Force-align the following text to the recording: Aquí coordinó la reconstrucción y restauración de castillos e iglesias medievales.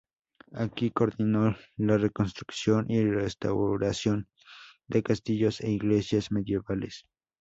Aquí 0.55 0.89
coordinó 0.89 1.55
la 1.77 1.99
reconstrucción 1.99 2.89
y 2.89 3.03
restauración 3.05 4.29
de 4.87 5.03
castillos 5.03 5.61
e 5.61 5.69
iglesias 5.69 6.31
medievales. 6.31 7.05